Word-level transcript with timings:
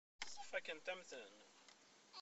Fakkent-am-ten. 0.51 1.31